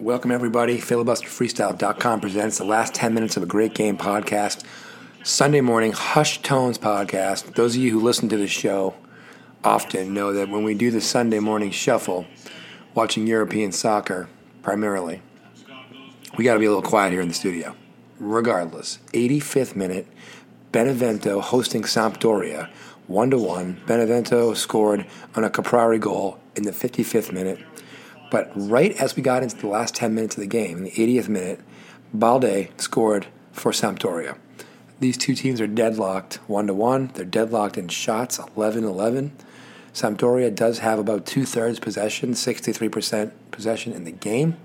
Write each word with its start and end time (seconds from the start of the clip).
Welcome, 0.00 0.30
everybody. 0.30 0.78
FilibusterFreestyle.com 0.78 2.20
presents 2.20 2.58
the 2.58 2.64
last 2.64 2.94
10 2.94 3.14
minutes 3.14 3.36
of 3.36 3.42
a 3.42 3.46
great 3.46 3.74
game 3.74 3.98
podcast. 3.98 4.62
Sunday 5.24 5.60
morning, 5.60 5.90
Hush 5.90 6.40
Tones 6.40 6.78
podcast. 6.78 7.56
Those 7.56 7.74
of 7.74 7.82
you 7.82 7.90
who 7.90 7.98
listen 7.98 8.28
to 8.28 8.36
the 8.36 8.46
show 8.46 8.94
often 9.64 10.14
know 10.14 10.32
that 10.34 10.50
when 10.50 10.62
we 10.62 10.74
do 10.74 10.92
the 10.92 11.00
Sunday 11.00 11.40
morning 11.40 11.72
shuffle, 11.72 12.28
watching 12.94 13.26
European 13.26 13.72
soccer 13.72 14.28
primarily, 14.62 15.20
we 16.36 16.44
got 16.44 16.54
to 16.54 16.60
be 16.60 16.66
a 16.66 16.70
little 16.70 16.88
quiet 16.88 17.10
here 17.10 17.20
in 17.20 17.26
the 17.26 17.34
studio. 17.34 17.74
Regardless, 18.20 19.00
85th 19.14 19.74
minute, 19.74 20.06
Benevento 20.70 21.40
hosting 21.40 21.82
Sampdoria, 21.82 22.70
1 23.08 23.30
to 23.30 23.38
1. 23.38 23.82
Benevento 23.84 24.54
scored 24.54 25.06
on 25.34 25.42
a 25.42 25.50
Caprari 25.50 25.98
goal 25.98 26.38
in 26.54 26.62
the 26.62 26.70
55th 26.70 27.32
minute. 27.32 27.58
But 28.30 28.50
right 28.54 28.92
as 28.96 29.16
we 29.16 29.22
got 29.22 29.42
into 29.42 29.56
the 29.56 29.68
last 29.68 29.94
10 29.94 30.14
minutes 30.14 30.36
of 30.36 30.40
the 30.40 30.46
game, 30.46 30.78
in 30.78 30.84
the 30.84 30.90
80th 30.90 31.28
minute, 31.28 31.60
Balde 32.12 32.68
scored 32.76 33.26
for 33.52 33.72
Sampdoria. 33.72 34.36
These 35.00 35.16
two 35.16 35.34
teams 35.34 35.60
are 35.60 35.66
deadlocked 35.66 36.36
1 36.48 36.66
to 36.66 36.74
1. 36.74 37.10
They're 37.14 37.24
deadlocked 37.24 37.78
in 37.78 37.88
shots 37.88 38.40
11 38.56 38.84
11. 38.84 39.32
Sampdoria 39.92 40.54
does 40.54 40.78
have 40.78 40.98
about 40.98 41.26
two 41.26 41.44
thirds 41.44 41.80
possession, 41.80 42.32
63% 42.32 43.32
possession 43.50 43.92
in 43.92 44.04
the 44.04 44.12
game. 44.12 44.56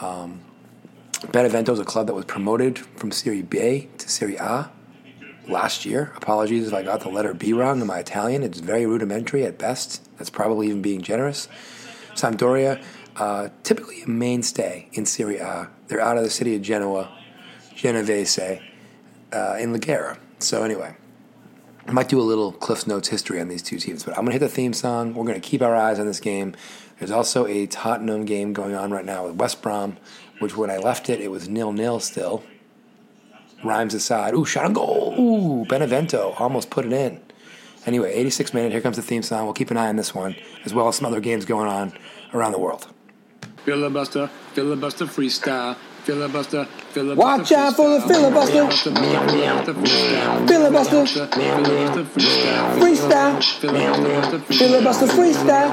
Um, 0.00 0.40
Benevento 1.30 1.72
is 1.72 1.78
a 1.78 1.84
club 1.84 2.06
that 2.06 2.14
was 2.14 2.24
promoted 2.24 2.78
from 2.78 3.12
Serie 3.12 3.42
B 3.42 3.88
to 3.98 4.08
Serie 4.08 4.36
A 4.36 4.70
last 5.46 5.84
year. 5.84 6.12
Apologies 6.16 6.68
if 6.68 6.74
I 6.74 6.82
got 6.82 7.00
the 7.00 7.10
letter 7.10 7.34
B 7.34 7.52
wrong 7.52 7.80
in 7.80 7.86
my 7.86 7.98
Italian. 7.98 8.42
It's 8.42 8.60
very 8.60 8.86
rudimentary 8.86 9.44
at 9.44 9.58
best. 9.58 10.08
That's 10.16 10.30
probably 10.30 10.68
even 10.68 10.80
being 10.80 11.02
generous. 11.02 11.48
Sampdoria, 12.14 12.82
uh, 13.16 13.48
typically 13.62 14.02
a 14.02 14.08
mainstay 14.08 14.88
in 14.92 15.06
Serie 15.06 15.38
A. 15.38 15.68
They're 15.88 16.00
out 16.00 16.16
of 16.16 16.24
the 16.24 16.30
city 16.30 16.54
of 16.56 16.62
Genoa, 16.62 17.10
Genovese, 17.74 18.38
uh, 18.38 19.56
in 19.58 19.72
Ligera. 19.72 20.18
So 20.38 20.62
anyway, 20.62 20.96
I 21.86 21.92
might 21.92 22.08
do 22.08 22.20
a 22.20 22.22
little 22.22 22.52
Cliff 22.52 22.86
Notes 22.86 23.08
history 23.08 23.40
on 23.40 23.48
these 23.48 23.62
two 23.62 23.78
teams, 23.78 24.04
but 24.04 24.12
I'm 24.12 24.24
going 24.24 24.28
to 24.28 24.32
hit 24.32 24.38
the 24.40 24.48
theme 24.48 24.72
song. 24.72 25.14
We're 25.14 25.24
going 25.24 25.40
to 25.40 25.46
keep 25.46 25.62
our 25.62 25.74
eyes 25.74 25.98
on 25.98 26.06
this 26.06 26.20
game. 26.20 26.54
There's 26.98 27.10
also 27.10 27.46
a 27.46 27.66
Tottenham 27.66 28.24
game 28.26 28.52
going 28.52 28.74
on 28.74 28.90
right 28.90 29.04
now 29.04 29.26
with 29.26 29.36
West 29.36 29.62
Brom, 29.62 29.96
which 30.38 30.56
when 30.56 30.70
I 30.70 30.76
left 30.76 31.08
it, 31.08 31.20
it 31.20 31.30
was 31.30 31.48
nil-nil 31.48 32.00
still. 32.00 32.42
Rhymes 33.64 33.94
aside. 33.94 34.34
Ooh, 34.34 34.44
shot 34.44 34.64
on 34.66 34.72
goal. 34.72 35.14
Ooh, 35.18 35.64
Benevento 35.66 36.34
almost 36.38 36.70
put 36.70 36.86
it 36.86 36.92
in. 36.92 37.20
Anyway, 37.86 38.12
86 38.12 38.52
minute. 38.54 38.72
Here 38.72 38.80
comes 38.80 38.96
the 38.96 39.02
theme 39.02 39.22
song. 39.22 39.44
We'll 39.44 39.54
keep 39.54 39.70
an 39.70 39.76
eye 39.76 39.88
on 39.88 39.96
this 39.96 40.14
one, 40.14 40.36
as 40.64 40.74
well 40.74 40.88
as 40.88 40.96
some 40.96 41.06
other 41.06 41.20
games 41.20 41.44
going 41.44 41.68
on 41.68 41.92
around 42.34 42.52
the 42.52 42.58
world. 42.58 42.86
Filibuster, 43.64 44.28
filibuster 44.54 45.06
freestyle. 45.06 45.76
Filibuster, 46.04 46.64
filibuster. 46.64 47.20
Watch 47.20 47.52
out 47.52 47.76
for 47.76 47.90
the 47.90 48.00
filibuster. 48.00 48.70
Filibuster. 50.46 51.04
Freestyle. 52.80 53.42
Filibuster 54.56 55.06
freestyle. 55.06 55.70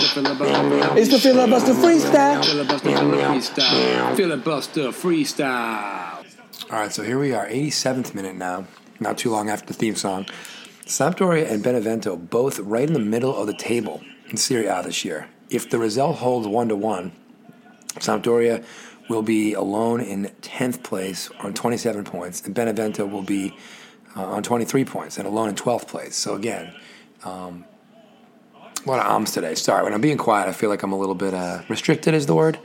It's 0.97 1.09
the 1.09 1.17
filibuster 1.17 1.73
freestyle. 1.73 2.44
Filibuster 4.17 4.92
freestyle. 4.92 6.25
All 6.69 6.80
right, 6.80 6.92
so 6.92 7.03
here 7.03 7.17
we 7.17 7.33
are, 7.33 7.47
87th 7.47 8.14
minute 8.14 8.36
now, 8.36 8.66
not 8.99 9.17
too 9.17 9.31
long 9.31 9.49
after 9.49 9.67
the 9.67 9.73
theme 9.73 9.95
song. 9.95 10.25
Sampdoria 10.88 11.52
and 11.52 11.61
Benevento 11.61 12.16
both 12.16 12.59
right 12.59 12.88
in 12.88 12.93
the 12.93 12.99
middle 12.99 13.35
of 13.35 13.45
the 13.45 13.53
table 13.53 14.02
in 14.30 14.38
Serie 14.38 14.67
A 14.67 14.81
this 14.83 15.03
year. 15.03 15.27
If 15.49 15.69
the 15.69 15.77
result 15.77 16.17
holds 16.17 16.47
one 16.47 16.69
to 16.69 16.75
one, 16.75 17.11
Sampdoria 17.95 18.63
will 19.09 19.21
be 19.21 19.53
alone 19.53 19.99
in 19.99 20.31
10th 20.41 20.83
place 20.83 21.30
on 21.39 21.53
27 21.53 22.03
points, 22.05 22.41
and 22.41 22.55
Benevento 22.55 23.05
will 23.05 23.21
be 23.21 23.55
uh, 24.15 24.25
on 24.25 24.43
23 24.43 24.85
points 24.85 25.17
and 25.17 25.27
alone 25.27 25.49
in 25.49 25.55
12th 25.55 25.88
place. 25.88 26.15
So 26.15 26.36
again, 26.36 26.73
um, 27.23 27.65
a 28.55 28.89
lot 28.89 29.05
of 29.05 29.11
ums 29.11 29.31
today. 29.31 29.55
Sorry, 29.55 29.83
when 29.83 29.93
I'm 29.93 30.02
being 30.02 30.17
quiet, 30.17 30.47
I 30.47 30.53
feel 30.53 30.70
like 30.70 30.83
I'm 30.83 30.93
a 30.93 30.97
little 30.97 31.15
bit 31.15 31.33
uh, 31.33 31.64
restricted, 31.67 32.14
is 32.14 32.26
the 32.26 32.36
word. 32.36 32.59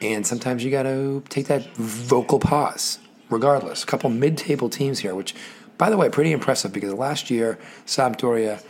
And 0.00 0.26
sometimes 0.26 0.64
you 0.64 0.70
got 0.70 0.84
to 0.84 1.22
take 1.28 1.46
that 1.46 1.74
vocal 1.76 2.38
pause. 2.38 2.98
Regardless, 3.28 3.82
a 3.82 3.86
couple 3.86 4.08
mid-table 4.08 4.68
teams 4.68 5.00
here, 5.00 5.14
which, 5.14 5.34
by 5.78 5.90
the 5.90 5.96
way, 5.96 6.08
pretty 6.08 6.32
impressive 6.32 6.72
because 6.72 6.92
last 6.94 7.30
year 7.30 7.58
Sampdoria 7.86 8.62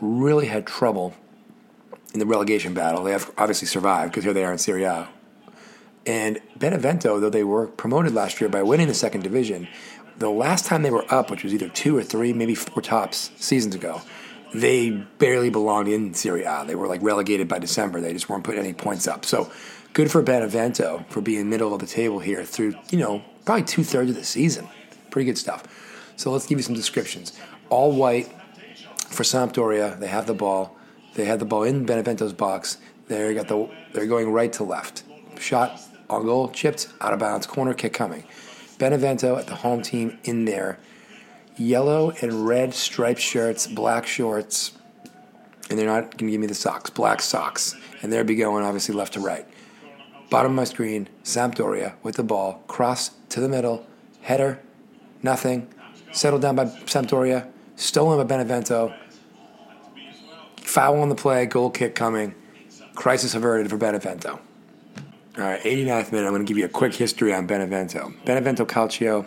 really 0.00 0.46
had 0.46 0.66
trouble 0.66 1.14
in 2.12 2.20
the 2.20 2.26
relegation 2.26 2.74
battle. 2.74 3.04
They 3.04 3.12
have 3.12 3.30
obviously 3.36 3.66
survived 3.66 4.12
because 4.12 4.24
here 4.24 4.32
they 4.32 4.44
are 4.44 4.52
in 4.52 4.58
Serie 4.58 4.84
A. 4.84 5.08
And 6.06 6.40
Benevento, 6.56 7.18
though 7.18 7.30
they 7.30 7.44
were 7.44 7.66
promoted 7.66 8.14
last 8.14 8.40
year 8.40 8.48
by 8.50 8.62
winning 8.62 8.88
the 8.88 8.94
second 8.94 9.22
division, 9.22 9.68
the 10.18 10.30
last 10.30 10.66
time 10.66 10.82
they 10.82 10.90
were 10.90 11.04
up, 11.12 11.30
which 11.30 11.42
was 11.42 11.52
either 11.52 11.68
two 11.68 11.96
or 11.96 12.02
three, 12.02 12.32
maybe 12.32 12.54
four 12.54 12.82
tops 12.82 13.30
seasons 13.36 13.74
ago, 13.74 14.00
they 14.54 14.90
barely 14.90 15.50
belonged 15.50 15.88
in 15.88 16.14
Serie 16.14 16.44
A. 16.44 16.64
They 16.66 16.76
were 16.76 16.86
like 16.86 17.02
relegated 17.02 17.48
by 17.48 17.58
December. 17.58 18.00
They 18.00 18.12
just 18.12 18.28
weren't 18.28 18.44
putting 18.44 18.60
any 18.60 18.74
points 18.74 19.08
up. 19.08 19.24
So 19.24 19.50
good 19.92 20.10
for 20.10 20.22
Benevento 20.22 21.04
for 21.08 21.20
being 21.20 21.50
middle 21.50 21.74
of 21.74 21.80
the 21.80 21.86
table 21.86 22.20
here 22.20 22.44
through, 22.44 22.74
you 22.90 22.98
know, 22.98 23.24
probably 23.44 23.64
two 23.64 23.82
thirds 23.82 24.10
of 24.10 24.16
the 24.16 24.24
season. 24.24 24.68
Pretty 25.10 25.26
good 25.26 25.38
stuff. 25.38 25.64
So 26.16 26.30
let's 26.30 26.46
give 26.46 26.58
you 26.58 26.62
some 26.62 26.74
descriptions. 26.74 27.38
All 27.70 27.92
white 27.92 28.32
for 29.08 29.22
Sampdoria. 29.22 29.98
They 29.98 30.08
have 30.08 30.26
the 30.26 30.34
ball. 30.34 30.76
They 31.14 31.24
have 31.26 31.38
the 31.38 31.44
ball 31.44 31.62
in 31.62 31.86
Benevento's 31.86 32.32
box. 32.32 32.78
They 33.08 33.34
got 33.34 33.48
the. 33.48 33.68
They're 33.92 34.06
going 34.06 34.30
right 34.30 34.52
to 34.54 34.64
left. 34.64 35.04
Shot 35.38 35.80
on 36.10 36.24
goal, 36.24 36.48
chipped 36.48 36.88
out 37.00 37.12
of 37.12 37.18
bounds, 37.18 37.46
corner 37.46 37.74
kick 37.74 37.92
coming. 37.92 38.24
Benevento 38.78 39.36
at 39.36 39.46
the 39.46 39.54
home 39.56 39.82
team 39.82 40.18
in 40.24 40.44
there. 40.44 40.78
Yellow 41.56 42.12
and 42.20 42.46
red 42.46 42.74
striped 42.74 43.20
shirts, 43.20 43.66
black 43.66 44.06
shorts, 44.06 44.72
and 45.70 45.78
they're 45.78 45.86
not 45.86 46.16
going 46.16 46.26
to 46.26 46.30
give 46.30 46.40
me 46.40 46.46
the 46.46 46.54
socks, 46.54 46.90
black 46.90 47.22
socks. 47.22 47.76
And 48.02 48.12
they'll 48.12 48.24
be 48.24 48.34
going 48.34 48.64
obviously 48.64 48.94
left 48.94 49.14
to 49.14 49.20
right. 49.20 49.46
Bottom 50.30 50.52
of 50.52 50.56
my 50.56 50.64
screen, 50.64 51.08
Sampdoria 51.22 51.94
with 52.02 52.16
the 52.16 52.24
ball, 52.24 52.64
cross 52.66 53.12
to 53.28 53.40
the 53.40 53.48
middle, 53.48 53.86
header, 54.22 54.60
nothing, 55.22 55.68
settled 56.14 56.42
down 56.42 56.56
by 56.56 56.64
Sampdoria, 56.64 57.46
stolen 57.76 58.18
by 58.18 58.24
Benevento, 58.24 58.94
foul 60.56 61.00
on 61.00 61.08
the 61.08 61.14
play, 61.14 61.46
goal 61.46 61.70
kick 61.70 61.94
coming, 61.94 62.34
crisis 62.94 63.34
averted 63.34 63.68
for 63.68 63.76
Benevento. 63.76 64.40
All 65.36 65.44
right, 65.44 65.60
89th 65.60 66.12
minute, 66.12 66.26
I'm 66.26 66.32
going 66.32 66.46
to 66.46 66.48
give 66.48 66.56
you 66.56 66.64
a 66.64 66.68
quick 66.68 66.94
history 66.94 67.34
on 67.34 67.46
Benevento. 67.46 68.12
Benevento 68.24 68.64
Calcio, 68.64 69.26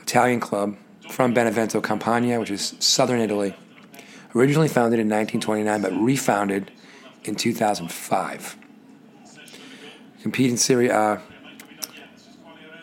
Italian 0.00 0.38
club 0.38 0.76
from 1.10 1.32
Benevento 1.34 1.80
Campania, 1.80 2.38
which 2.38 2.50
is 2.50 2.76
southern 2.78 3.20
Italy. 3.20 3.56
Originally 4.34 4.68
founded 4.68 5.00
in 5.00 5.08
1929, 5.08 5.80
but 5.80 5.92
refounded 5.92 6.70
in 7.24 7.34
2005 7.34 8.58
compete 10.24 10.50
in 10.50 10.56
Serie 10.56 10.88
A. 10.88 11.20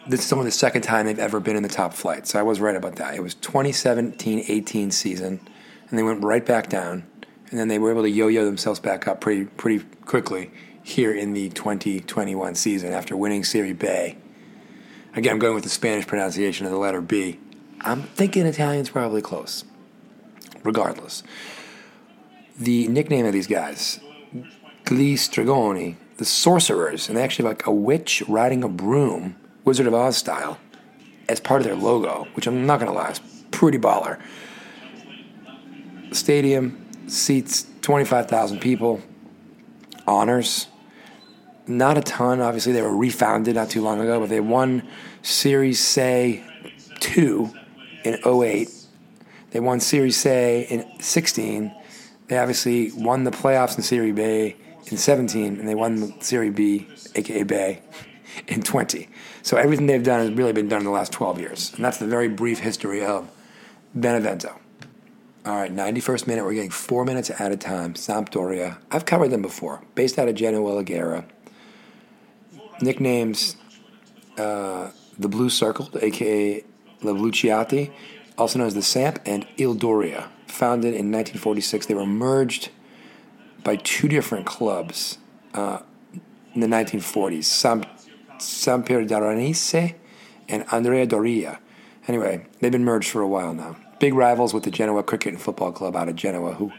This 0.08 0.26
is 0.26 0.34
only 0.34 0.46
the 0.46 0.52
second 0.52 0.82
time 0.82 1.06
they've 1.06 1.20
ever 1.20 1.40
been 1.40 1.56
in 1.56 1.64
the 1.64 1.70
top 1.70 1.94
flight, 1.94 2.26
so 2.28 2.40
I 2.40 2.42
was 2.42 2.60
right 2.60 2.76
about 2.76 2.96
that. 2.96 3.14
It 3.16 3.22
was 3.22 3.36
2017-18 3.36 4.92
season, 4.92 5.40
and 5.90 6.00
they 6.00 6.04
went 6.04 6.24
right 6.24 6.46
back 6.46 6.70
down, 6.70 7.06
and 7.50 7.60
then 7.60 7.68
they 7.68 7.78
were 7.78 7.92
able 7.92 8.02
to 8.02 8.10
yo-yo 8.10 8.44
themselves 8.44 8.80
back 8.80 9.08
up 9.08 9.22
pretty 9.22 9.46
pretty 9.46 9.86
quickly 10.06 10.52
here 10.84 11.14
in 11.14 11.34
the 11.34 11.50
2021 11.50 12.56
season 12.56 12.92
after 12.92 13.16
winning 13.16 13.44
Serie 13.44 13.74
B. 13.74 14.18
Again, 15.16 15.34
I'm 15.34 15.40
going 15.40 15.54
with 15.54 15.64
the 15.64 15.70
Spanish 15.70 16.08
pronunciation 16.08 16.66
of 16.66 16.72
the 16.72 16.78
letter 16.78 17.02
B. 17.02 17.40
I'm 17.82 18.04
thinking 18.04 18.46
Italian's 18.46 18.90
probably 18.90 19.22
close. 19.22 19.66
Regardless, 20.64 21.24
the 22.58 22.88
nickname 22.88 23.26
of 23.26 23.34
these 23.34 23.48
guys, 23.48 24.00
Gli 24.86 25.16
Stregoni, 25.16 25.98
the 26.18 26.26
sorcerers, 26.26 27.08
and 27.08 27.18
they 27.18 27.24
actually 27.24 27.48
like 27.48 27.66
a 27.66 27.72
witch 27.72 28.24
riding 28.28 28.64
a 28.64 28.70
broom, 28.70 29.36
Wizard 29.66 29.88
of 29.88 29.94
Oz 29.94 30.18
style, 30.18 30.58
as 31.30 31.40
part 31.40 31.62
of 31.62 31.68
their 31.68 31.76
logo, 31.76 32.28
which 32.34 32.48
I'm 32.48 32.66
not 32.66 32.80
gonna 32.80 32.94
lie, 32.94 33.12
is 33.12 33.22
pretty 33.52 33.78
baller. 33.78 34.20
Stadium 36.12 36.88
seats 37.08 37.66
25,000 37.82 38.60
people. 38.60 39.02
Honors, 40.08 40.68
not 41.68 41.98
a 41.98 42.02
ton. 42.02 42.42
Obviously, 42.42 42.74
they 42.74 42.82
were 42.82 42.96
refounded 42.96 43.56
not 43.56 43.70
too 43.70 43.82
long 43.82 44.00
ago, 44.00 44.20
but 44.20 44.30
they 44.30 44.40
won 44.40 44.88
Series 45.22 45.80
C 45.80 46.44
2 47.00 47.50
in 48.04 48.18
08. 48.26 48.70
They 49.52 49.60
won 49.60 49.80
Series 49.80 50.18
C 50.18 50.66
in 50.70 50.86
16. 51.00 51.74
They 52.28 52.38
obviously 52.38 52.92
won 52.94 53.26
the 53.26 53.32
playoffs 53.32 53.78
in 53.78 53.84
Serie 53.84 54.12
B 54.12 54.56
in 54.88 54.98
17, 54.98 55.60
and 55.60 55.68
they 55.68 55.76
won 55.76 56.20
Serie 56.22 56.50
B, 56.50 56.88
aka 57.16 57.44
Bay, 57.44 57.82
in 58.48 58.62
20. 58.62 59.08
So 59.42 59.58
everything 59.58 59.88
they've 59.88 60.04
done 60.04 60.20
has 60.20 60.32
really 60.32 60.54
been 60.54 60.68
done 60.68 60.80
in 60.80 60.86
the 60.86 60.92
last 60.92 61.12
12 61.12 61.40
years. 61.40 61.74
And 61.76 61.84
that's 61.84 61.98
the 61.98 62.08
very 62.08 62.28
brief 62.28 62.60
history 62.60 63.04
of 63.04 63.30
Benevento. 63.94 64.60
All 65.44 65.56
right, 65.56 65.74
91st 65.74 66.28
minute, 66.28 66.46
we're 66.46 66.54
getting 66.54 66.70
four 66.70 67.04
minutes 67.04 67.32
at 67.32 67.52
a 67.52 67.58
time. 67.58 67.96
Sampdoria. 67.96 68.78
I've 68.92 69.06
covered 69.06 69.30
them 69.30 69.42
before. 69.42 69.82
Based 69.96 70.20
out 70.20 70.28
of 70.28 70.36
Genoa 70.36 70.84
Ligera. 70.84 71.26
nicknames 72.82 73.56
uh, 74.38 74.92
the 75.18 75.28
Blue 75.28 75.50
Circle, 75.50 75.90
aka 76.02 76.64
La 77.02 77.12
Luciati, 77.12 77.92
also 78.38 78.60
known 78.60 78.68
as 78.68 78.76
the 78.76 78.84
Samp 78.84 79.20
and 79.26 79.48
Il 79.58 79.74
Doria. 79.74 80.30
Founded 80.48 80.90
in 80.90 81.12
1946, 81.12 81.88
they 81.88 81.94
were 81.94 82.06
merged 82.06 82.70
by 83.64 83.78
two 83.78 84.08
different 84.08 84.46
clubs 84.46 85.18
uh, 85.54 85.80
in 86.54 86.62
the 86.62 86.68
1940s 86.68 87.46
Sam, 87.46 87.84
Sampierdaranese 88.42 89.96
and 90.50 90.66
Andrea 90.72 91.06
Doria. 91.06 91.60
Anyway, 92.08 92.46
they've 92.60 92.72
been 92.72 92.84
merged 92.84 93.10
for 93.10 93.22
a 93.22 93.28
while 93.28 93.54
now. 93.54 93.76
Big 94.00 94.14
rivals 94.14 94.54
with 94.54 94.64
the 94.64 94.72
Genoa 94.72 95.04
Cricket 95.04 95.34
and 95.34 95.42
Football 95.42 95.72
Club 95.72 95.96
out 95.96 96.10
of 96.10 96.16
Genoa, 96.16 96.54
who, 96.56 96.72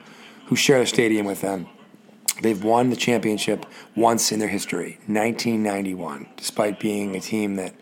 who 0.47 0.57
share 0.57 0.83
a 0.83 0.87
stadium 0.87 1.27
with 1.27 1.41
them. 1.41 1.69
They've 2.43 2.63
won 2.63 2.91
the 2.91 2.97
championship 2.97 3.65
once 3.95 4.33
in 4.33 4.41
their 4.41 4.49
history, 4.49 4.99
1991, 5.07 6.29
despite 6.37 6.81
being 6.81 7.15
a 7.15 7.21
team 7.21 7.55
that 7.57 7.75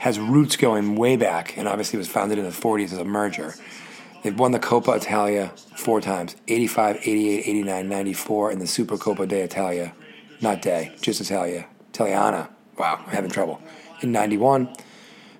has 0.00 0.18
roots 0.18 0.56
going 0.56 0.96
way 0.96 1.16
back 1.16 1.56
and 1.56 1.66
obviously 1.66 1.96
was 1.96 2.08
founded 2.08 2.36
in 2.36 2.44
the 2.44 2.50
40s 2.50 2.92
as 2.92 2.98
a 2.98 3.04
merger. 3.04 3.54
They've 4.22 4.38
won 4.38 4.52
the 4.52 4.58
Coppa 4.58 4.96
Italia 4.96 5.52
four 5.76 6.00
times 6.00 6.36
85, 6.48 6.96
88, 6.96 7.48
89, 7.48 7.88
94, 7.88 8.50
and 8.50 8.60
the 8.60 8.66
Super 8.66 8.96
Coppa 8.96 9.26
d'Italia. 9.26 9.94
Not 10.40 10.60
day, 10.60 10.94
just 11.00 11.20
Italia. 11.20 11.66
Italiana. 11.90 12.50
Wow, 12.78 13.02
I'm 13.04 13.12
having 13.12 13.30
trouble. 13.30 13.60
In 14.00 14.12
91, 14.12 14.74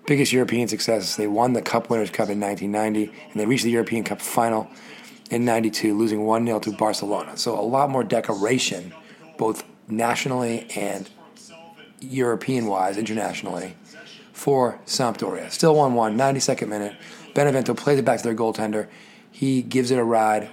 biggest 0.06 0.32
European 0.32 0.68
success. 0.68 1.16
They 1.16 1.26
won 1.26 1.52
the 1.52 1.62
Cup 1.62 1.90
Winners' 1.90 2.10
Cup 2.10 2.28
in 2.28 2.40
1990, 2.40 3.12
and 3.30 3.40
they 3.40 3.46
reached 3.46 3.64
the 3.64 3.70
European 3.70 4.04
Cup 4.04 4.20
final 4.20 4.68
in 5.30 5.44
92, 5.44 5.96
losing 5.96 6.24
1 6.24 6.46
0 6.46 6.58
to 6.60 6.72
Barcelona. 6.72 7.36
So 7.36 7.58
a 7.58 7.62
lot 7.62 7.90
more 7.90 8.04
decoration, 8.04 8.92
both 9.38 9.64
nationally 9.88 10.68
and 10.76 11.08
European 12.00 12.66
wise, 12.66 12.98
internationally, 12.98 13.76
for 14.32 14.78
Sampdoria. 14.86 15.50
Still 15.50 15.74
1 15.74 15.94
1, 15.94 16.16
92nd 16.16 16.68
minute. 16.68 16.96
Benevento 17.34 17.74
plays 17.74 17.98
it 17.98 18.04
back 18.04 18.18
to 18.18 18.24
their 18.24 18.34
goaltender. 18.34 18.88
He 19.30 19.62
gives 19.62 19.90
it 19.90 19.98
a 19.98 20.04
ride, 20.04 20.50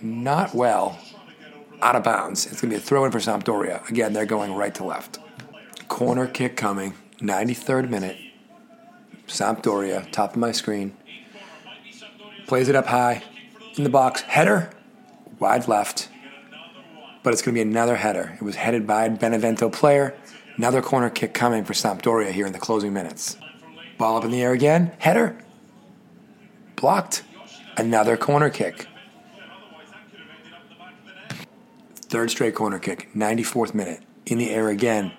not 0.00 0.54
well, 0.54 0.98
out 1.82 1.96
of 1.96 2.04
bounds. 2.04 2.46
It's 2.46 2.60
going 2.60 2.70
to 2.70 2.76
be 2.76 2.82
a 2.82 2.86
throw 2.86 3.04
in 3.04 3.10
for 3.10 3.18
Sampdoria. 3.18 3.88
Again, 3.88 4.12
they're 4.12 4.26
going 4.26 4.54
right 4.54 4.74
to 4.76 4.84
left. 4.84 5.18
Corner 5.90 6.28
kick 6.28 6.56
coming, 6.56 6.94
93rd 7.18 7.90
minute. 7.90 8.16
Sampdoria, 9.26 10.10
top 10.12 10.30
of 10.30 10.36
my 10.36 10.52
screen. 10.52 10.96
Plays 12.46 12.68
it 12.68 12.76
up 12.76 12.86
high 12.86 13.22
in 13.76 13.82
the 13.84 13.90
box. 13.90 14.22
Header, 14.22 14.70
wide 15.40 15.68
left. 15.68 16.08
But 17.22 17.32
it's 17.32 17.42
going 17.42 17.54
to 17.54 17.58
be 17.58 17.68
another 17.68 17.96
header. 17.96 18.38
It 18.40 18.42
was 18.42 18.54
headed 18.54 18.86
by 18.86 19.06
a 19.06 19.10
Benevento 19.10 19.68
player. 19.68 20.16
Another 20.56 20.80
corner 20.80 21.10
kick 21.10 21.34
coming 21.34 21.64
for 21.64 21.74
Sampdoria 21.74 22.30
here 22.30 22.46
in 22.46 22.52
the 22.52 22.60
closing 22.60 22.94
minutes. 22.94 23.36
Ball 23.98 24.16
up 24.16 24.24
in 24.24 24.30
the 24.30 24.40
air 24.40 24.52
again. 24.52 24.92
Header. 25.00 25.36
Blocked. 26.76 27.24
Another 27.76 28.16
corner 28.16 28.48
kick. 28.48 28.86
Third 31.96 32.30
straight 32.30 32.54
corner 32.54 32.78
kick. 32.78 33.10
94th 33.12 33.74
minute. 33.74 34.02
In 34.24 34.38
the 34.38 34.50
air 34.50 34.68
again. 34.68 35.12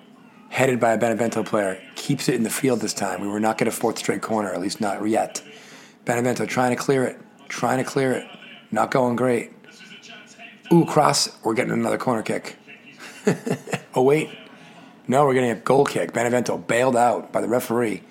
Headed 0.52 0.80
by 0.80 0.92
a 0.92 0.98
Benevento 0.98 1.44
player. 1.44 1.80
Keeps 1.94 2.28
it 2.28 2.34
in 2.34 2.42
the 2.42 2.50
field 2.50 2.80
this 2.80 2.92
time. 2.92 3.22
We 3.22 3.26
were 3.26 3.40
not 3.40 3.56
getting 3.56 3.72
a 3.72 3.74
fourth 3.74 3.96
straight 3.96 4.20
corner, 4.20 4.52
at 4.52 4.60
least 4.60 4.82
not 4.82 5.02
yet. 5.08 5.42
Benevento 6.04 6.44
trying 6.44 6.76
to 6.76 6.80
clear 6.80 7.04
it. 7.04 7.18
Trying 7.48 7.78
to 7.78 7.84
clear 7.84 8.12
it. 8.12 8.26
Not 8.70 8.90
going 8.90 9.16
great. 9.16 9.50
Ooh, 10.70 10.84
cross. 10.84 11.30
We're 11.42 11.54
getting 11.54 11.72
another 11.72 11.96
corner 11.96 12.22
kick. 12.22 12.56
oh, 13.94 14.02
wait. 14.02 14.28
No, 15.08 15.24
we're 15.24 15.32
getting 15.32 15.52
a 15.52 15.54
goal 15.54 15.86
kick. 15.86 16.12
Benevento 16.12 16.58
bailed 16.58 16.96
out 16.96 17.32
by 17.32 17.40
the 17.40 17.48
referee. 17.48 18.02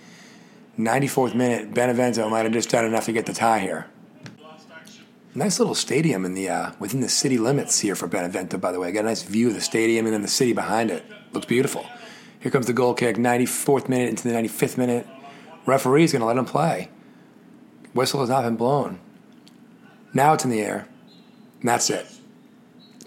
94th 0.80 1.36
minute, 1.36 1.76
Benevento 1.76 2.28
might 2.28 2.46
have 2.46 2.54
just 2.54 2.72
done 2.72 2.86
enough 2.86 3.06
to 3.06 3.12
get 3.12 3.28
the 3.28 3.34
tie 3.34 3.60
here. 3.60 3.86
Nice 5.36 5.60
little 5.60 5.76
stadium 5.76 6.26
in 6.26 6.34
the 6.34 6.50
uh, 6.50 6.72
within 6.80 7.02
the 7.02 7.08
city 7.08 7.38
limits 7.38 7.82
here 7.82 7.96
for 7.96 8.08
Benevento, 8.08 8.58
by 8.58 8.72
the 8.72 8.80
way. 8.80 8.92
Got 8.92 9.02
a 9.02 9.10
nice 9.10 9.22
view 9.22 9.50
of 9.50 9.54
the 9.54 9.62
stadium 9.62 10.08
and 10.08 10.14
then 10.16 10.24
the 10.24 10.28
city 10.28 10.54
behind 10.54 10.90
it. 10.90 11.06
Looks 11.34 11.46
beautiful. 11.46 11.86
Here 12.42 12.50
comes 12.50 12.66
the 12.66 12.74
goal 12.74 12.96
kick, 12.96 13.18
94th 13.18 13.88
minute 13.88 14.10
into 14.10 14.28
the 14.28 14.34
95th 14.34 14.76
minute. 14.76 15.08
Referee's 15.68 16.12
going 16.12 16.22
to 16.22 16.26
let 16.26 16.38
him 16.38 16.46
play. 16.46 16.90
Whistle 17.94 18.20
has 18.22 18.30
not 18.30 18.44
been 18.44 18.56
blown. 18.56 19.00
Now 20.12 20.34
it's 20.34 20.44
in 20.44 20.50
the 20.50 20.60
air. 20.60 20.88
And 21.60 21.70
that's 21.70 21.92
it. 21.92 22.08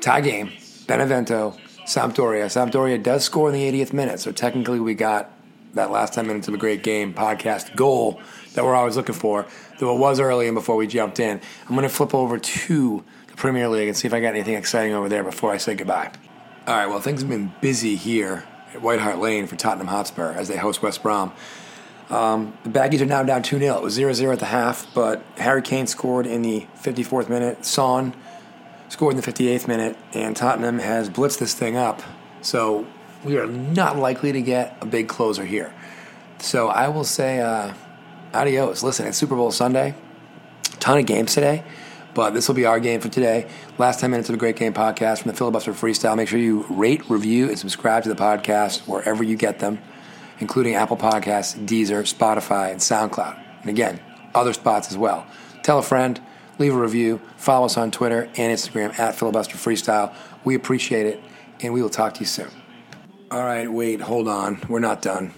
Tie 0.00 0.20
game. 0.20 0.52
Benevento, 0.86 1.56
Sampdoria. 1.84 2.44
Sampdoria 2.44 3.02
does 3.02 3.24
score 3.24 3.48
in 3.48 3.54
the 3.54 3.72
80th 3.72 3.92
minute, 3.92 4.20
so 4.20 4.30
technically 4.30 4.78
we 4.78 4.94
got 4.94 5.32
that 5.72 5.90
last 5.90 6.14
10 6.14 6.28
minutes 6.28 6.46
of 6.46 6.54
a 6.54 6.58
great 6.58 6.84
game 6.84 7.12
podcast 7.12 7.74
goal 7.74 8.20
that 8.52 8.64
we're 8.64 8.76
always 8.76 8.96
looking 8.96 9.16
for, 9.16 9.46
though 9.80 9.96
it 9.96 9.98
was 9.98 10.20
early 10.20 10.46
and 10.46 10.54
before 10.54 10.76
we 10.76 10.86
jumped 10.86 11.18
in. 11.18 11.40
I'm 11.62 11.74
going 11.74 11.82
to 11.82 11.88
flip 11.88 12.14
over 12.14 12.38
to 12.38 13.04
the 13.26 13.34
Premier 13.34 13.68
League 13.68 13.88
and 13.88 13.96
see 13.96 14.06
if 14.06 14.14
I 14.14 14.20
got 14.20 14.28
anything 14.28 14.54
exciting 14.54 14.94
over 14.94 15.08
there 15.08 15.24
before 15.24 15.50
I 15.50 15.56
say 15.56 15.74
goodbye. 15.74 16.12
All 16.68 16.76
right, 16.76 16.86
well, 16.86 17.00
things 17.00 17.22
have 17.22 17.28
been 17.28 17.52
busy 17.60 17.96
here 17.96 18.44
White 18.80 19.00
Hart 19.00 19.18
Lane 19.18 19.46
for 19.46 19.56
Tottenham 19.56 19.88
Hotspur 19.88 20.32
as 20.32 20.48
they 20.48 20.56
host 20.56 20.82
West 20.82 21.02
Brom. 21.02 21.32
Um, 22.10 22.56
the 22.64 22.70
Baggies 22.70 23.00
are 23.00 23.06
now 23.06 23.22
down 23.22 23.42
2 23.42 23.58
0. 23.58 23.76
It 23.76 23.82
was 23.82 23.94
0 23.94 24.12
0 24.12 24.32
at 24.32 24.38
the 24.38 24.46
half, 24.46 24.92
but 24.94 25.22
Harry 25.36 25.62
Kane 25.62 25.86
scored 25.86 26.26
in 26.26 26.42
the 26.42 26.66
54th 26.82 27.28
minute. 27.28 27.64
Son 27.64 28.14
scored 28.88 29.14
in 29.14 29.20
the 29.20 29.32
58th 29.32 29.66
minute, 29.66 29.96
and 30.12 30.36
Tottenham 30.36 30.78
has 30.78 31.08
blitzed 31.08 31.38
this 31.38 31.54
thing 31.54 31.76
up. 31.76 32.02
So 32.42 32.86
we 33.24 33.38
are 33.38 33.46
not 33.46 33.96
likely 33.96 34.32
to 34.32 34.42
get 34.42 34.76
a 34.80 34.86
big 34.86 35.08
closer 35.08 35.44
here. 35.44 35.72
So 36.38 36.68
I 36.68 36.88
will 36.88 37.04
say 37.04 37.40
uh, 37.40 37.72
adios. 38.34 38.82
Listen, 38.82 39.06
it's 39.06 39.16
Super 39.16 39.34
Bowl 39.34 39.50
Sunday. 39.50 39.94
Ton 40.78 40.98
of 40.98 41.06
games 41.06 41.32
today, 41.32 41.64
but 42.14 42.32
this 42.32 42.48
will 42.48 42.54
be 42.54 42.64
our 42.64 42.80
game 42.80 43.00
for 43.00 43.08
today. 43.08 43.48
Last 43.78 44.00
10 44.00 44.10
minutes 44.10 44.28
of 44.28 44.34
a 44.34 44.38
great 44.38 44.56
game 44.56 44.72
podcast 44.72 45.22
from 45.22 45.30
the 45.30 45.36
Filibuster 45.36 45.72
Freestyle. 45.72 46.16
Make 46.16 46.28
sure 46.28 46.38
you 46.38 46.64
rate, 46.70 47.08
review, 47.10 47.48
and 47.48 47.58
subscribe 47.58 48.04
to 48.04 48.08
the 48.08 48.14
podcast 48.14 48.86
wherever 48.86 49.22
you 49.24 49.36
get 49.36 49.58
them, 49.58 49.80
including 50.38 50.74
Apple 50.74 50.96
Podcasts, 50.96 51.58
Deezer, 51.66 52.02
Spotify, 52.02 52.70
and 52.70 52.80
SoundCloud. 52.80 53.38
And 53.60 53.70
again, 53.70 54.00
other 54.34 54.52
spots 54.52 54.90
as 54.90 54.96
well. 54.96 55.26
Tell 55.62 55.78
a 55.78 55.82
friend, 55.82 56.20
leave 56.58 56.74
a 56.74 56.78
review, 56.78 57.20
follow 57.36 57.66
us 57.66 57.76
on 57.76 57.90
Twitter 57.90 58.30
and 58.36 58.56
Instagram 58.56 58.98
at 58.98 59.14
Filibuster 59.14 59.56
Freestyle. 59.56 60.14
We 60.44 60.54
appreciate 60.54 61.06
it, 61.06 61.22
and 61.60 61.72
we 61.72 61.82
will 61.82 61.90
talk 61.90 62.14
to 62.14 62.20
you 62.20 62.26
soon. 62.26 62.50
All 63.30 63.42
right, 63.42 63.70
wait, 63.70 64.02
hold 64.02 64.28
on. 64.28 64.60
We're 64.68 64.78
not 64.78 65.02
done. 65.02 65.32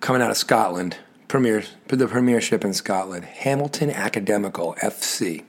Coming 0.00 0.22
out 0.22 0.30
of 0.30 0.36
Scotland, 0.36 0.96
premier, 1.34 1.64
the 1.88 2.06
premiership 2.06 2.64
in 2.64 2.72
Scotland, 2.72 3.24
Hamilton 3.24 3.90
Academical 3.90 4.76
FC. 4.80 5.42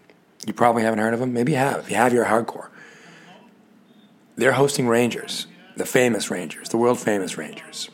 You 0.48 0.52
probably 0.52 0.82
haven't 0.82 0.98
heard 0.98 1.14
of 1.14 1.20
them. 1.20 1.32
Maybe 1.32 1.52
you 1.52 1.60
have. 1.60 1.82
If 1.82 1.92
you 1.92 1.96
have, 1.96 2.12
you're 2.12 2.26
hardcore. 2.26 2.70
They're 4.36 4.54
hosting 4.54 4.88
Rangers, 4.88 5.46
the 5.78 5.86
famous 5.86 6.32
Rangers, 6.32 6.70
the 6.70 6.78
world 6.78 7.00
famous 7.00 7.38
Rangers, 7.38 7.92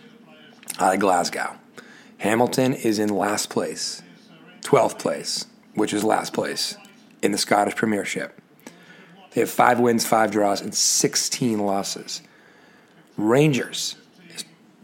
out 0.79 0.93
of 0.93 1.01
Glasgow. 1.01 1.57
Hamilton 2.19 2.75
is 2.75 2.97
in 2.97 3.09
last 3.09 3.49
place, 3.49 4.01
12th 4.61 4.97
place, 4.97 5.47
which 5.75 5.91
is 5.91 6.01
last 6.05 6.31
place 6.31 6.77
in 7.21 7.33
the 7.33 7.37
Scottish 7.37 7.75
Premiership. 7.75 8.39
They 9.31 9.41
have 9.41 9.49
five 9.49 9.81
wins, 9.81 10.07
five 10.07 10.31
draws, 10.31 10.61
and 10.61 10.73
16 10.73 11.59
losses. 11.59 12.21
Rangers, 13.17 13.97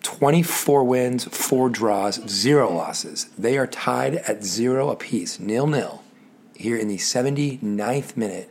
24 0.07 0.85
wins, 0.85 1.25
four 1.25 1.69
draws, 1.69 2.25
zero 2.29 2.73
losses. 2.73 3.25
They 3.37 3.57
are 3.57 3.67
tied 3.67 4.15
at 4.15 4.41
zero 4.41 4.89
apiece, 4.89 5.37
nil 5.37 5.67
nil, 5.67 6.01
here 6.55 6.77
in 6.77 6.87
the 6.87 6.95
79th 6.95 8.15
minute, 8.15 8.49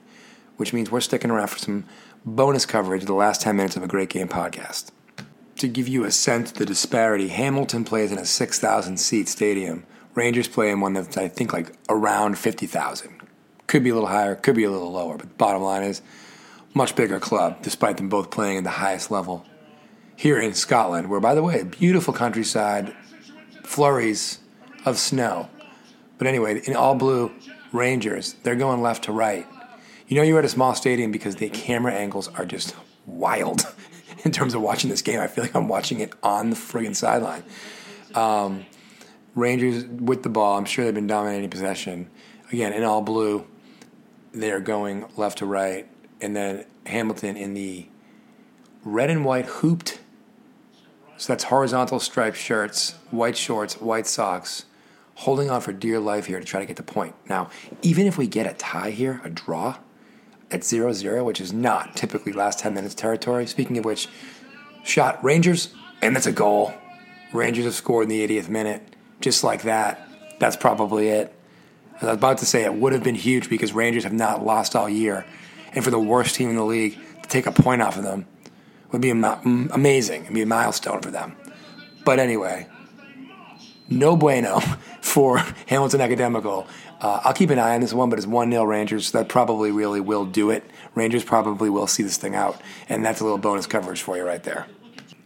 which 0.58 0.74
means 0.74 0.90
we're 0.90 1.00
sticking 1.00 1.30
around 1.30 1.48
for 1.48 1.58
some 1.58 1.86
bonus 2.26 2.66
coverage 2.66 3.04
of 3.04 3.06
the 3.06 3.14
last 3.14 3.40
10 3.40 3.56
minutes 3.56 3.74
of 3.74 3.82
a 3.82 3.88
great 3.88 4.10
game 4.10 4.28
podcast. 4.28 4.90
To 5.56 5.66
give 5.66 5.88
you 5.88 6.04
a 6.04 6.10
sense 6.10 6.52
of 6.52 6.58
the 6.58 6.66
disparity, 6.66 7.28
Hamilton 7.28 7.86
plays 7.86 8.12
in 8.12 8.18
a 8.18 8.26
6,000 8.26 8.98
seat 8.98 9.26
stadium. 9.26 9.86
Rangers 10.14 10.48
play 10.48 10.68
in 10.70 10.82
one 10.82 10.92
that's, 10.92 11.16
I 11.16 11.28
think, 11.28 11.54
like 11.54 11.72
around 11.88 12.36
50,000. 12.38 13.18
Could 13.66 13.82
be 13.82 13.88
a 13.88 13.94
little 13.94 14.10
higher, 14.10 14.34
could 14.34 14.56
be 14.56 14.64
a 14.64 14.70
little 14.70 14.92
lower, 14.92 15.16
but 15.16 15.38
bottom 15.38 15.62
line 15.62 15.84
is, 15.84 16.02
much 16.74 16.94
bigger 16.94 17.18
club, 17.18 17.62
despite 17.62 17.96
them 17.96 18.10
both 18.10 18.30
playing 18.30 18.58
at 18.58 18.64
the 18.64 18.70
highest 18.70 19.10
level 19.10 19.46
here 20.16 20.40
in 20.40 20.54
Scotland, 20.54 21.08
where, 21.08 21.20
by 21.20 21.34
the 21.34 21.42
way, 21.42 21.62
beautiful 21.62 22.12
countryside, 22.12 22.94
flurries 23.62 24.40
of 24.84 24.98
snow. 24.98 25.48
But 26.18 26.26
anyway, 26.26 26.62
in 26.64 26.74
all 26.74 26.94
blue 26.94 27.32
Rangers, 27.72 28.34
they're 28.42 28.56
going 28.56 28.80
left 28.80 29.04
to 29.04 29.12
right. 29.12 29.46
You 30.08 30.16
know, 30.16 30.22
you're 30.22 30.38
at 30.38 30.44
a 30.44 30.48
small 30.48 30.74
stadium 30.74 31.12
because 31.12 31.36
the 31.36 31.50
camera 31.50 31.92
angles 31.92 32.28
are 32.28 32.46
just 32.46 32.74
wild 33.04 33.66
in 34.24 34.32
terms 34.32 34.54
of 34.54 34.62
watching 34.62 34.88
this 34.88 35.02
game. 35.02 35.20
I 35.20 35.26
feel 35.26 35.44
like 35.44 35.54
I'm 35.54 35.68
watching 35.68 36.00
it 36.00 36.12
on 36.22 36.50
the 36.50 36.56
friggin' 36.56 36.96
sideline. 36.96 37.44
Um, 38.14 38.64
Rangers 39.34 39.84
with 39.84 40.22
the 40.22 40.30
ball, 40.30 40.56
I'm 40.56 40.64
sure 40.64 40.86
they've 40.86 40.94
been 40.94 41.06
dominating 41.06 41.50
possession. 41.50 42.08
Again, 42.50 42.72
in 42.72 42.84
all 42.84 43.02
blue, 43.02 43.46
they're 44.32 44.60
going 44.60 45.04
left 45.16 45.38
to 45.38 45.46
right. 45.46 45.86
And 46.22 46.34
then 46.34 46.64
Hamilton 46.86 47.36
in 47.36 47.52
the 47.52 47.86
red 48.82 49.10
and 49.10 49.24
white 49.26 49.44
hooped 49.44 49.98
So 51.18 51.32
that's 51.32 51.44
horizontal 51.44 51.98
striped 51.98 52.36
shirts, 52.36 52.94
white 53.10 53.36
shorts, 53.36 53.80
white 53.80 54.06
socks, 54.06 54.66
holding 55.14 55.50
on 55.50 55.62
for 55.62 55.72
dear 55.72 55.98
life 55.98 56.26
here 56.26 56.38
to 56.38 56.44
try 56.44 56.60
to 56.60 56.66
get 56.66 56.76
the 56.76 56.82
point. 56.82 57.14
Now, 57.28 57.48
even 57.82 58.06
if 58.06 58.18
we 58.18 58.26
get 58.26 58.46
a 58.46 58.52
tie 58.54 58.90
here, 58.90 59.20
a 59.24 59.30
draw 59.30 59.78
at 60.50 60.62
0 60.62 60.92
0, 60.92 61.24
which 61.24 61.40
is 61.40 61.52
not 61.52 61.96
typically 61.96 62.32
last 62.32 62.58
10 62.58 62.74
minutes 62.74 62.94
territory, 62.94 63.46
speaking 63.46 63.78
of 63.78 63.84
which, 63.84 64.08
shot 64.84 65.22
Rangers, 65.24 65.72
and 66.02 66.14
that's 66.14 66.26
a 66.26 66.32
goal. 66.32 66.74
Rangers 67.32 67.64
have 67.64 67.74
scored 67.74 68.04
in 68.04 68.08
the 68.10 68.26
80th 68.26 68.48
minute, 68.48 68.82
just 69.20 69.42
like 69.42 69.62
that. 69.62 70.08
That's 70.38 70.56
probably 70.56 71.08
it. 71.08 71.32
As 71.96 72.02
I 72.02 72.06
was 72.08 72.18
about 72.18 72.38
to 72.38 72.46
say 72.46 72.62
it 72.64 72.74
would 72.74 72.92
have 72.92 73.02
been 73.02 73.14
huge 73.14 73.48
because 73.48 73.72
Rangers 73.72 74.04
have 74.04 74.12
not 74.12 74.44
lost 74.44 74.76
all 74.76 74.88
year. 74.88 75.24
And 75.72 75.82
for 75.82 75.90
the 75.90 75.98
worst 75.98 76.34
team 76.34 76.50
in 76.50 76.56
the 76.56 76.64
league 76.64 76.98
to 77.22 77.28
take 77.28 77.46
a 77.46 77.52
point 77.52 77.80
off 77.80 77.96
of 77.96 78.02
them 78.04 78.26
would 78.92 79.00
be 79.00 79.10
am- 79.10 79.70
amazing. 79.72 80.22
It'd 80.22 80.34
be 80.34 80.42
a 80.42 80.46
milestone 80.46 81.00
for 81.00 81.10
them. 81.10 81.36
But 82.04 82.18
anyway, 82.18 82.68
no 83.88 84.16
bueno 84.16 84.60
for 85.00 85.38
Hamilton 85.66 86.00
Academical. 86.00 86.66
Uh, 87.00 87.20
I'll 87.24 87.34
keep 87.34 87.50
an 87.50 87.58
eye 87.58 87.74
on 87.74 87.80
this 87.80 87.92
one, 87.92 88.08
but 88.10 88.18
it's 88.18 88.26
1 88.26 88.50
0 88.50 88.64
Rangers. 88.64 89.08
So 89.08 89.18
that 89.18 89.28
probably 89.28 89.70
really 89.70 90.00
will 90.00 90.24
do 90.24 90.50
it. 90.50 90.64
Rangers 90.94 91.24
probably 91.24 91.68
will 91.68 91.86
see 91.86 92.02
this 92.02 92.16
thing 92.16 92.34
out. 92.34 92.60
And 92.88 93.04
that's 93.04 93.20
a 93.20 93.24
little 93.24 93.38
bonus 93.38 93.66
coverage 93.66 94.02
for 94.02 94.16
you 94.16 94.24
right 94.24 94.42
there. 94.42 94.66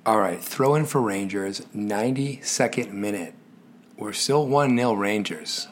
All 0.05 0.19
right, 0.19 0.43
throw 0.43 0.75
in 0.75 0.87
for 0.87 1.00
Rangers, 1.00 1.61
92nd 1.75 2.93
minute. 2.93 3.35
We're 3.97 4.14
still 4.14 4.47
1 4.47 4.76
0 4.76 4.95
Rangers. 4.95 5.69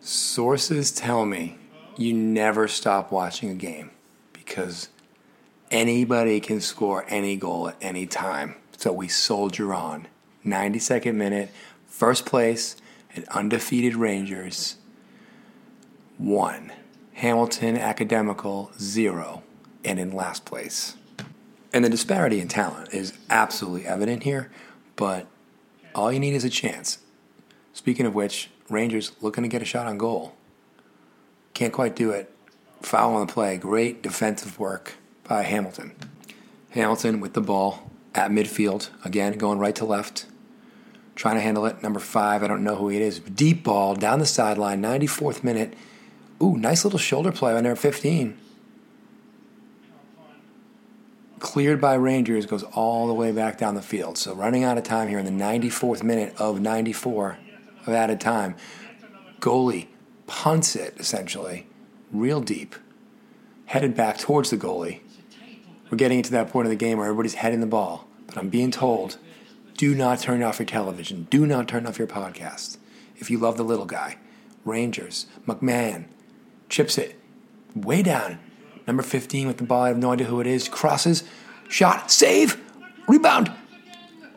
Sources 0.00 0.92
tell 0.92 1.24
me 1.24 1.58
you 1.96 2.12
never 2.12 2.68
stop 2.68 3.10
watching 3.10 3.48
a 3.50 3.54
game 3.54 3.90
because 4.32 4.88
anybody 5.72 6.38
can 6.38 6.60
score 6.60 7.04
any 7.08 7.34
goal 7.34 7.68
at 7.70 7.76
any 7.80 8.06
time. 8.06 8.54
So 8.76 8.92
we 8.92 9.08
soldier 9.08 9.74
on. 9.74 10.06
92nd 10.44 11.14
minute, 11.14 11.50
first 11.86 12.26
place, 12.26 12.76
and 13.14 13.24
undefeated 13.28 13.96
Rangers, 13.96 14.76
one. 16.18 16.72
Hamilton 17.14 17.76
Academical, 17.76 18.72
zero, 18.80 19.42
and 19.84 19.98
in 20.00 20.12
last 20.12 20.44
place. 20.44 20.96
And 21.72 21.84
the 21.84 21.90
disparity 21.90 22.40
in 22.40 22.48
talent 22.48 22.92
is 22.92 23.12
absolutely 23.30 23.86
evident 23.86 24.24
here, 24.24 24.50
but 24.96 25.26
all 25.94 26.12
you 26.12 26.18
need 26.18 26.34
is 26.34 26.44
a 26.44 26.50
chance. 26.50 26.98
Speaking 27.72 28.06
of 28.06 28.14
which, 28.14 28.50
Rangers 28.68 29.12
looking 29.20 29.42
to 29.42 29.48
get 29.48 29.62
a 29.62 29.66
shot 29.66 29.86
on 29.86 29.98
goal. 29.98 30.34
Can't 31.54 31.72
quite 31.72 31.94
do 31.94 32.10
it. 32.10 32.34
Foul 32.80 33.14
on 33.14 33.26
the 33.26 33.32
play. 33.32 33.56
Great 33.58 34.02
defensive 34.02 34.58
work 34.58 34.94
by 35.32 35.44
Hamilton. 35.44 35.92
Hamilton 36.72 37.18
with 37.18 37.32
the 37.32 37.40
ball 37.40 37.90
at 38.14 38.30
midfield. 38.30 38.90
Again, 39.02 39.38
going 39.38 39.58
right 39.58 39.74
to 39.76 39.86
left. 39.86 40.26
Trying 41.14 41.36
to 41.36 41.40
handle 41.40 41.64
it. 41.64 41.82
Number 41.82 42.00
five, 42.00 42.42
I 42.42 42.46
don't 42.48 42.62
know 42.62 42.74
who 42.74 42.90
it 42.90 43.00
is. 43.00 43.20
Deep 43.20 43.64
ball 43.64 43.94
down 43.94 44.18
the 44.18 44.26
sideline, 44.26 44.82
94th 44.82 45.42
minute. 45.42 45.72
Ooh, 46.42 46.58
nice 46.58 46.84
little 46.84 46.98
shoulder 46.98 47.32
play 47.32 47.54
on 47.54 47.62
number 47.62 47.76
15. 47.76 48.36
Cleared 51.38 51.80
by 51.80 51.94
Rangers, 51.94 52.44
goes 52.44 52.64
all 52.64 53.06
the 53.06 53.14
way 53.14 53.32
back 53.32 53.56
down 53.56 53.74
the 53.74 53.80
field. 53.80 54.18
So 54.18 54.34
running 54.34 54.64
out 54.64 54.76
of 54.76 54.84
time 54.84 55.08
here 55.08 55.18
in 55.18 55.24
the 55.24 55.44
94th 55.44 56.02
minute 56.02 56.34
of 56.38 56.60
94 56.60 57.38
of 57.86 57.94
added 57.94 58.20
time. 58.20 58.54
Goalie 59.40 59.86
punts 60.26 60.76
it 60.76 60.94
essentially, 60.98 61.66
real 62.12 62.42
deep, 62.42 62.74
headed 63.64 63.94
back 63.96 64.18
towards 64.18 64.50
the 64.50 64.58
goalie. 64.58 65.00
We're 65.92 65.98
getting 65.98 66.16
into 66.16 66.32
that 66.32 66.48
point 66.48 66.64
of 66.64 66.70
the 66.70 66.76
game 66.76 66.96
where 66.96 67.06
everybody's 67.06 67.34
heading 67.34 67.60
the 67.60 67.66
ball, 67.66 68.08
but 68.26 68.38
I'm 68.38 68.48
being 68.48 68.70
told 68.70 69.18
do 69.76 69.94
not 69.94 70.20
turn 70.20 70.42
off 70.42 70.58
your 70.58 70.64
television, 70.64 71.26
do 71.28 71.44
not 71.44 71.68
turn 71.68 71.86
off 71.86 71.98
your 71.98 72.08
podcast. 72.08 72.78
If 73.18 73.30
you 73.30 73.36
love 73.36 73.58
the 73.58 73.62
little 73.62 73.84
guy, 73.84 74.16
Rangers, 74.64 75.26
McMahon, 75.46 76.06
chips 76.70 76.96
it 76.96 77.20
way 77.74 78.02
down. 78.02 78.38
Number 78.86 79.02
15 79.02 79.46
with 79.46 79.58
the 79.58 79.64
ball, 79.64 79.82
I 79.82 79.88
have 79.88 79.98
no 79.98 80.12
idea 80.12 80.28
who 80.28 80.40
it 80.40 80.46
is, 80.46 80.66
crosses, 80.66 81.24
shot, 81.68 82.10
save, 82.10 82.58
rebound. 83.06 83.52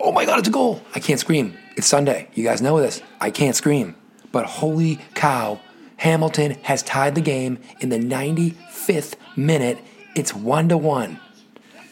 Oh 0.02 0.12
my 0.12 0.26
God, 0.26 0.40
it's 0.40 0.50
a 0.50 0.52
goal. 0.52 0.82
I 0.94 1.00
can't 1.00 1.22
scream. 1.22 1.58
It's 1.78 1.88
Sunday. 1.88 2.28
You 2.34 2.44
guys 2.44 2.62
know 2.62 2.82
this. 2.82 3.02
I 3.22 3.32
can't 3.32 3.56
scream. 3.56 3.96
But 4.34 4.46
holy 4.46 5.00
cow, 5.14 5.62
Hamilton 5.96 6.58
has 6.64 6.84
tied 6.84 7.16
the 7.16 7.22
game 7.22 7.60
in 7.80 7.88
the 7.88 8.00
95th 8.00 9.16
minute. 9.38 9.78
It's 10.18 10.34
one 10.34 10.68
to 10.68 10.78
one. 10.78 11.22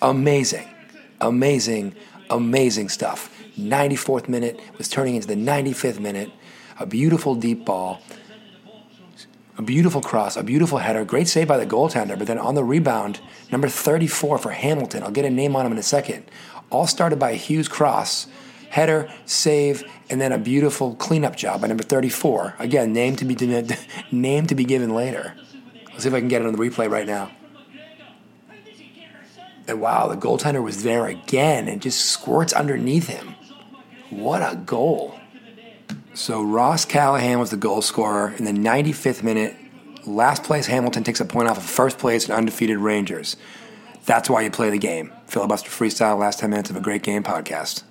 Amazing, 0.03 0.67
amazing, 1.22 1.95
amazing 2.29 2.89
stuff. 2.89 3.33
94th 3.57 4.27
minute 4.27 4.60
was 4.77 4.89
turning 4.89 5.15
into 5.15 5.27
the 5.27 5.36
95th 5.36 6.00
minute. 6.00 6.29
A 6.77 6.86
beautiful 6.86 7.36
deep 7.36 7.63
ball, 7.63 8.01
a 9.57 9.62
beautiful 9.62 10.01
cross, 10.01 10.36
a 10.36 10.43
beautiful 10.43 10.79
header. 10.79 11.05
Great 11.05 11.29
save 11.29 11.48
by 11.48 11.57
the 11.57 11.65
goaltender, 11.65 12.17
but 12.17 12.27
then 12.27 12.38
on 12.38 12.53
the 12.53 12.65
rebound, 12.65 13.22
number 13.50 13.69
34 13.69 14.39
for 14.39 14.51
Hamilton. 14.51 15.03
I'll 15.03 15.12
get 15.12 15.24
a 15.24 15.29
name 15.29 15.55
on 15.55 15.65
him 15.65 15.72
in 15.72 15.77
a 15.77 15.83
second. 15.83 16.25
All 16.69 16.86
started 16.86 17.17
by 17.17 17.31
a 17.31 17.36
Hughes 17.36 17.69
cross 17.69 18.27
header, 18.72 19.07
save, 19.25 19.83
and 20.10 20.19
then 20.19 20.31
a 20.31 20.38
beautiful 20.38 20.95
cleanup 20.95 21.36
job 21.38 21.62
by 21.62 21.67
number 21.67 21.83
34. 21.83 22.55
Again, 22.57 22.91
name 22.91 23.15
to 23.15 23.24
be 23.24 23.36
name 24.12 24.48
to 24.48 24.55
be 24.55 24.65
given 24.65 24.93
later. 24.93 25.36
Let's 25.91 26.03
see 26.03 26.10
if 26.10 26.13
I 26.13 26.19
can 26.19 26.27
get 26.27 26.41
it 26.41 26.48
on 26.48 26.53
the 26.53 26.60
replay 26.60 26.89
right 26.89 27.07
now. 27.07 27.31
And 29.67 29.79
wow, 29.79 30.08
the 30.08 30.17
goaltender 30.17 30.62
was 30.62 30.84
there 30.84 31.08
again 31.08 31.67
and 31.67 31.82
just 31.82 32.05
squirts 32.05 32.53
underneath 32.53 33.08
him. 33.08 33.36
What 34.10 34.41
a 34.41 34.55
goal. 34.55 35.20
So 36.13 36.43
Ross 36.43 36.86
Callachan 36.86 37.39
was 37.39 37.50
the 37.50 37.58
goal 37.58 37.82
scorer 37.82 38.34
in 38.38 38.46
the 38.46 38.51
95th 38.51 39.24
minute. 39.24 39.55
Last 40.05 40.43
place 40.43 40.67
Hamilton 40.67 41.03
takes 41.03 41.20
a 41.22 41.25
point 41.25 41.48
off 41.48 41.58
of 41.58 41.63
first 41.63 41.98
place 41.98 42.25
and 42.25 42.34
undefeated 42.34 42.77
Rangers. 42.77 43.38
That's 44.05 44.29
why 44.29 44.41
you 44.41 44.51
play 44.51 44.70
the 44.70 44.77
game. 44.77 45.13
Filibuster 45.27 45.70
Freestyle, 45.70 46.20
last 46.20 46.39
10 46.39 46.50
minutes 46.50 46.70
of 46.70 46.75
a 46.75 46.82
great 46.82 47.03
game 47.03 47.24
podcast. 47.24 47.84